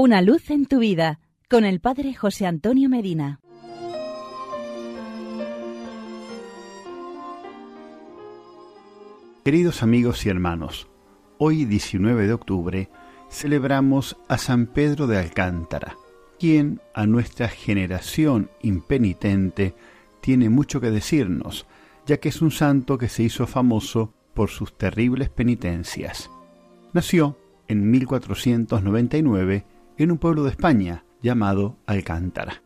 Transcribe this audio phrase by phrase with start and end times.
[0.00, 1.18] Una luz en tu vida
[1.50, 3.40] con el Padre José Antonio Medina.
[9.44, 10.86] Queridos amigos y hermanos,
[11.38, 12.88] hoy 19 de octubre
[13.28, 15.96] celebramos a San Pedro de Alcántara,
[16.38, 19.74] quien a nuestra generación impenitente
[20.20, 21.66] tiene mucho que decirnos,
[22.06, 26.30] ya que es un santo que se hizo famoso por sus terribles penitencias.
[26.92, 27.36] Nació
[27.66, 29.64] en 1499
[29.98, 32.62] en un pueblo de España llamado Alcántara.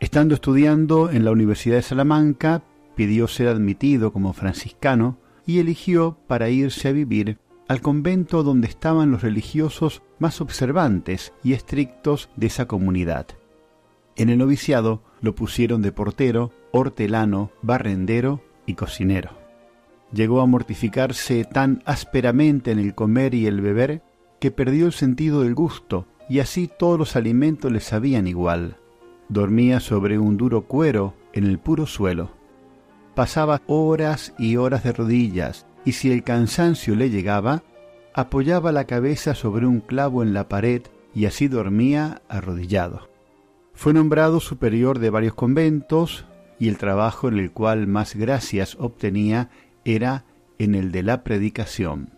[0.00, 2.62] Estando estudiando en la Universidad de Salamanca,
[2.96, 9.10] pidió ser admitido como franciscano y eligió para irse a vivir al convento donde estaban
[9.10, 13.26] los religiosos más observantes y estrictos de esa comunidad.
[14.16, 19.30] En el noviciado lo pusieron de portero, hortelano, barrendero y cocinero.
[20.12, 24.02] Llegó a mortificarse tan ásperamente en el comer y el beber
[24.38, 28.76] que perdió el sentido del gusto y así todos los alimentos le sabían igual.
[29.28, 32.30] Dormía sobre un duro cuero en el puro suelo.
[33.14, 37.62] Pasaba horas y horas de rodillas, y si el cansancio le llegaba,
[38.14, 40.82] apoyaba la cabeza sobre un clavo en la pared
[41.14, 43.08] y así dormía arrodillado.
[43.72, 46.24] Fue nombrado superior de varios conventos,
[46.58, 49.50] y el trabajo en el cual más gracias obtenía
[49.84, 50.24] era
[50.58, 52.10] en el de la predicación.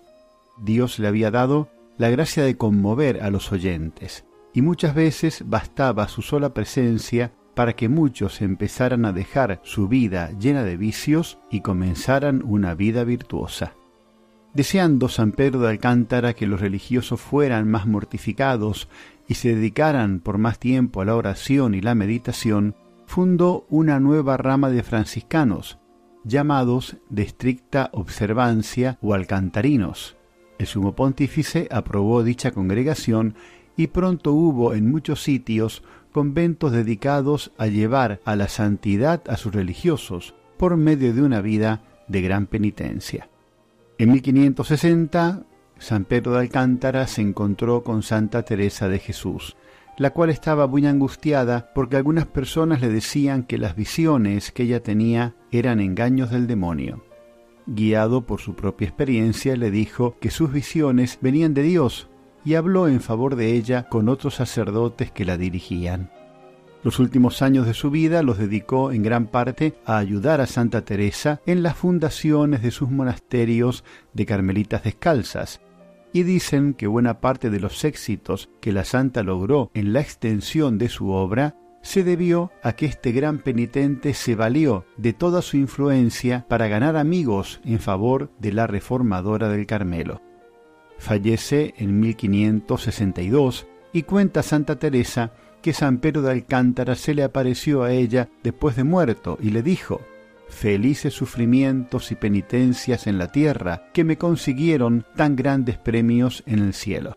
[0.58, 6.08] Dios le había dado la gracia de conmover a los oyentes, y muchas veces bastaba
[6.08, 11.60] su sola presencia para que muchos empezaran a dejar su vida llena de vicios y
[11.60, 13.72] comenzaran una vida virtuosa.
[14.52, 18.88] Deseando San Pedro de Alcántara que los religiosos fueran más mortificados
[19.28, 22.74] y se dedicaran por más tiempo a la oración y la meditación,
[23.06, 25.78] fundó una nueva rama de franciscanos,
[26.24, 30.15] llamados de estricta observancia o alcantarinos,
[30.58, 33.34] el sumo pontífice aprobó dicha congregación
[33.76, 39.54] y pronto hubo en muchos sitios conventos dedicados a llevar a la santidad a sus
[39.54, 43.28] religiosos por medio de una vida de gran penitencia.
[43.98, 45.42] En 1560,
[45.78, 49.56] San Pedro de Alcántara se encontró con Santa Teresa de Jesús,
[49.98, 54.82] la cual estaba muy angustiada porque algunas personas le decían que las visiones que ella
[54.82, 57.02] tenía eran engaños del demonio
[57.66, 62.08] guiado por su propia experiencia, le dijo que sus visiones venían de Dios
[62.44, 66.10] y habló en favor de ella con otros sacerdotes que la dirigían.
[66.82, 70.84] Los últimos años de su vida los dedicó en gran parte a ayudar a Santa
[70.84, 75.60] Teresa en las fundaciones de sus monasterios de carmelitas descalzas,
[76.12, 80.78] y dicen que buena parte de los éxitos que la santa logró en la extensión
[80.78, 81.56] de su obra
[81.86, 86.96] se debió a que este gran penitente se valió de toda su influencia para ganar
[86.96, 90.20] amigos en favor de la reformadora del Carmelo.
[90.98, 95.32] Fallece en 1562 y cuenta Santa Teresa
[95.62, 99.62] que San Pedro de Alcántara se le apareció a ella después de muerto y le
[99.62, 100.00] dijo,
[100.48, 106.74] Felices sufrimientos y penitencias en la tierra que me consiguieron tan grandes premios en el
[106.74, 107.16] cielo.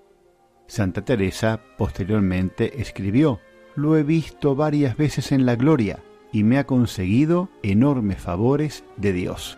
[0.68, 3.40] Santa Teresa posteriormente escribió,
[3.76, 6.00] lo he visto varias veces en la gloria
[6.32, 9.58] y me ha conseguido enormes favores de Dios.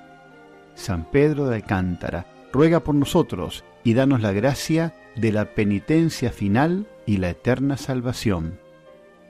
[0.76, 6.88] San Pedro de Alcántara, ruega por nosotros y danos la gracia de la penitencia final
[7.06, 8.60] y la eterna salvación.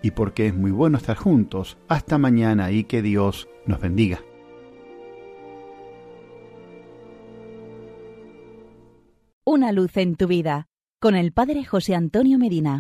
[0.02, 4.22] Y porque es muy bueno estar juntos, hasta mañana y que Dios nos bendiga.
[9.44, 10.68] Una luz en tu vida
[11.00, 12.70] con el Padre José Antonio Medina.